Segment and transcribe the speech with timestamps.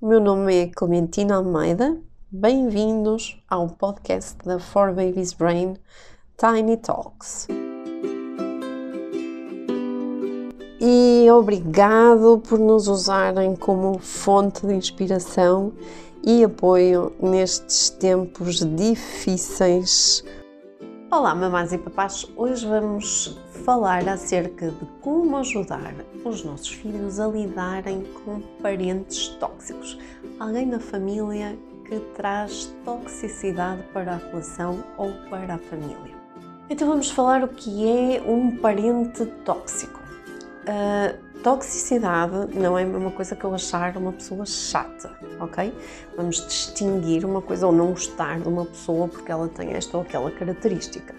[0.00, 1.98] o meu nome é Clementina Almeida.
[2.30, 5.74] Bem-vindos ao podcast da For Babies Brain
[6.36, 7.48] Tiny Talks.
[10.80, 15.72] E obrigado por nos usarem como fonte de inspiração
[16.24, 20.22] e apoio nestes tempos difíceis.
[21.10, 22.30] Olá, mamás e papás!
[22.36, 29.98] Hoje vamos falar acerca de como ajudar os nossos filhos a lidarem com parentes tóxicos.
[30.38, 36.14] Alguém na família que traz toxicidade para a relação ou para a família.
[36.68, 40.07] Então vamos falar o que é um parente tóxico.
[40.68, 45.72] Uh, Toxicidade não é a mesma coisa que eu achar uma pessoa chata, ok?
[46.16, 50.02] Vamos distinguir uma coisa ou não gostar de uma pessoa porque ela tem esta ou
[50.02, 51.14] aquela característica.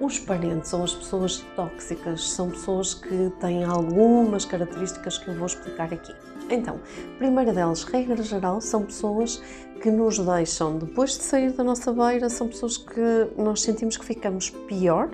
[0.00, 5.46] Os parentes ou as pessoas tóxicas são pessoas que têm algumas características que eu vou
[5.46, 6.14] explicar aqui.
[6.48, 6.80] Então,
[7.18, 9.42] primeira delas, regra geral, são pessoas
[9.82, 14.04] que nos deixam, depois de sair da nossa beira, são pessoas que nós sentimos que
[14.04, 15.10] ficamos pior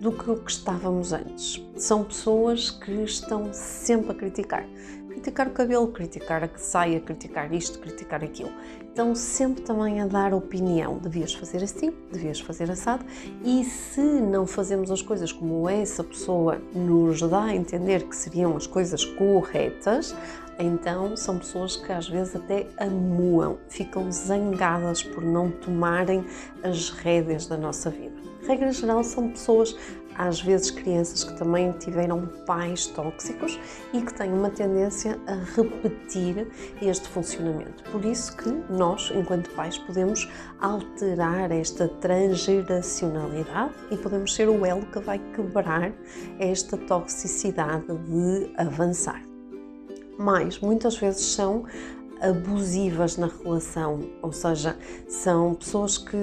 [0.00, 1.62] do que o que estávamos antes.
[1.76, 4.66] São pessoas que estão sempre a criticar.
[5.08, 8.50] Criticar o cabelo, criticar a que saia, criticar isto, criticar aquilo.
[8.88, 10.96] Estão sempre também a dar opinião.
[10.96, 13.04] Devias fazer assim, devias fazer assado.
[13.44, 18.56] E se não fazemos as coisas como essa pessoa nos dá a entender que seriam
[18.56, 20.16] as coisas corretas,
[20.58, 26.24] então são pessoas que às vezes até amuam, ficam zangadas por não tomarem
[26.62, 29.76] as rédeas da nossa vida regra geral, são pessoas,
[30.16, 33.58] às vezes crianças, que também tiveram pais tóxicos
[33.92, 36.48] e que têm uma tendência a repetir
[36.82, 37.82] este funcionamento.
[37.90, 40.28] Por isso que nós, enquanto pais, podemos
[40.60, 45.92] alterar esta transgeracionalidade e podemos ser o elo que vai quebrar
[46.38, 49.22] esta toxicidade de avançar.
[50.18, 51.64] Mas muitas vezes são
[52.20, 54.76] abusivas na relação, ou seja,
[55.08, 56.16] são pessoas que,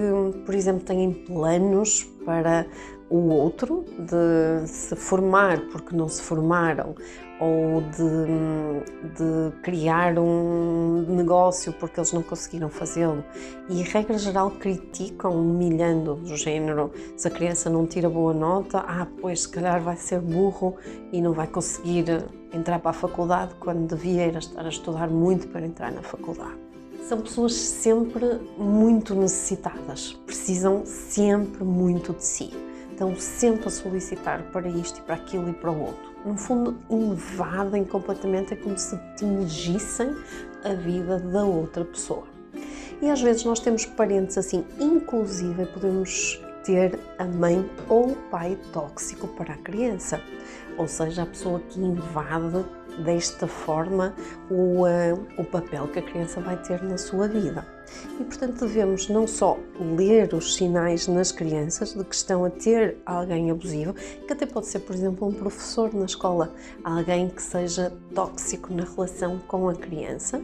[0.45, 2.65] por exemplo, têm planos para
[3.09, 6.95] o outro de se formar porque não se formaram
[7.39, 13.23] ou de, de criar um negócio porque eles não conseguiram fazê-lo.
[13.69, 16.91] E, regra geral, criticam, humilhando do género.
[17.15, 20.75] Se a criança não tira boa nota, ah, pois se calhar vai ser burro
[21.11, 25.65] e não vai conseguir entrar para a faculdade quando devia estar a estudar muito para
[25.65, 26.57] entrar na faculdade.
[27.07, 32.51] São pessoas sempre muito necessitadas, precisam sempre muito de si,
[32.97, 36.17] estão sempre a solicitar para isto e para aquilo e para o outro.
[36.25, 40.15] No fundo, invadem completamente, é como se tingissem
[40.63, 42.23] a vida da outra pessoa.
[42.99, 48.57] E às vezes nós temos parentes assim, inclusive podemos ter a mãe ou o pai
[48.73, 50.19] tóxico para a criança,
[50.75, 52.65] ou seja, a pessoa que invade
[52.97, 54.13] desta forma
[54.49, 57.65] o, uh, o papel que a criança vai ter na sua vida.
[58.19, 62.97] E portanto devemos não só ler os sinais nas crianças de que estão a ter
[63.05, 66.53] alguém abusivo, que até pode ser, por exemplo, um professor na escola,
[66.83, 70.41] alguém que seja tóxico na relação com a criança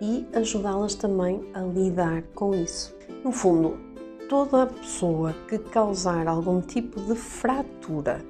[0.00, 2.94] e ajudá-las também a lidar com isso.
[3.24, 3.78] No fundo,
[4.28, 8.24] toda a pessoa que causar algum tipo de fratura,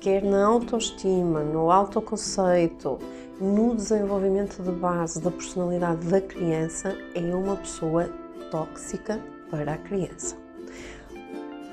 [0.00, 2.98] quer na autoestima, no autoconceito,
[3.38, 8.10] no desenvolvimento de base da personalidade da criança, é uma pessoa
[8.50, 10.36] tóxica para a criança.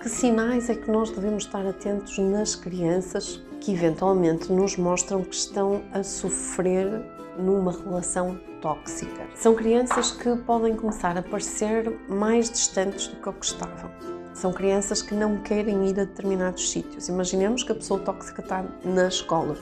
[0.02, 5.36] Que sinais é que nós devemos estar atentos nas crianças que eventualmente nos mostram que
[5.36, 7.02] estão a sofrer
[7.40, 9.28] numa relação tóxica.
[9.36, 14.17] São crianças que podem começar a parecer mais distantes do que o que estavam.
[14.38, 17.08] São crianças que não querem ir a determinados sítios.
[17.08, 19.58] Imaginemos que a pessoa tóxica está na escola.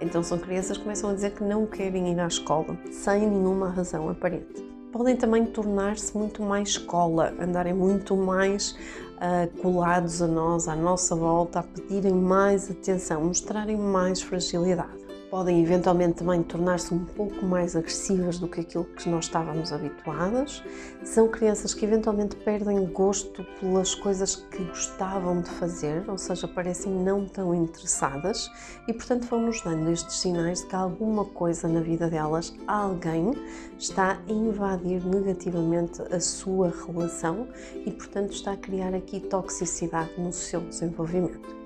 [0.00, 3.70] Então são crianças que começam a dizer que não querem ir à escola, sem nenhuma
[3.70, 4.62] razão aparente.
[4.92, 8.70] Podem também tornar-se muito mais escola, andarem muito mais
[9.16, 15.62] uh, colados a nós, à nossa volta, a pedirem mais atenção, mostrarem mais fragilidade podem
[15.62, 20.62] eventualmente também tornar-se um pouco mais agressivas do que aquilo que nós estávamos habituadas.
[21.04, 26.92] São crianças que eventualmente perdem gosto pelas coisas que gostavam de fazer, ou seja, parecem
[26.92, 28.50] não tão interessadas
[28.88, 33.32] e, portanto, vão-nos dando estes sinais de que alguma coisa na vida delas, alguém,
[33.78, 37.46] está a invadir negativamente a sua relação
[37.86, 41.59] e, portanto, está a criar aqui toxicidade no seu desenvolvimento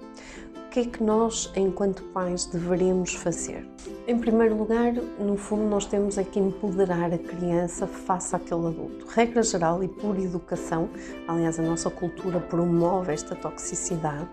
[0.74, 3.64] que é que nós, enquanto pais, deveríamos fazer?
[4.08, 9.06] Em primeiro lugar, no fundo, nós temos é que empoderar a criança face àquele adulto.
[9.06, 10.90] Regra geral e por educação,
[11.28, 14.28] aliás, a nossa cultura promove esta toxicidade.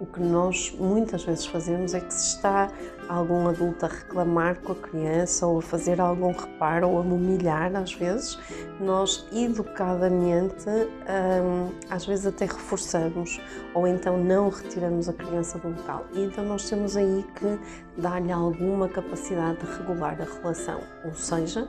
[0.00, 2.68] O que nós muitas vezes fazemos é que se está
[3.08, 7.74] algum adulto a reclamar com a criança ou a fazer algum reparo ou a humilhar
[7.76, 8.38] às vezes,
[8.80, 13.40] nós educadamente hum, às vezes até reforçamos
[13.72, 16.06] ou então não retiramos a criança do local.
[16.12, 21.68] E então nós temos aí que dar-lhe alguma capacidade de regular a relação, ou seja,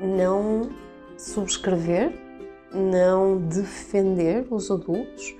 [0.00, 0.70] não
[1.16, 2.12] subscrever,
[2.72, 5.34] não defender os adultos,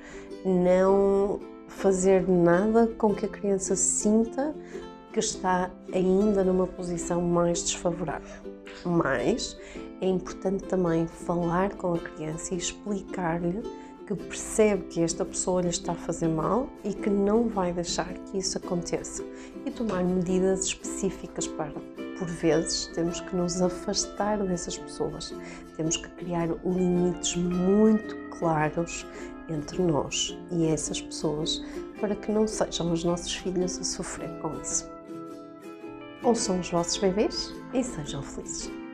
[0.45, 4.55] não fazer nada com que a criança sinta
[5.13, 8.43] que está ainda numa posição mais desfavorável.
[8.85, 9.57] Mas
[10.01, 13.63] é importante também falar com a criança e explicar-lhe
[14.07, 18.13] que percebe que esta pessoa lhe está a fazer mal e que não vai deixar
[18.13, 19.25] que isso aconteça
[19.65, 21.75] e tomar medidas específicas para.
[22.19, 25.35] Por vezes temos que nos afastar dessas pessoas,
[25.77, 29.07] temos que criar limites muito claros
[29.49, 31.63] entre nós e essas pessoas
[32.01, 34.89] para que não sejam os nossos filhos a sofrer com isso.
[36.23, 38.86] Ouçam os vossos bebês e sejam felizes.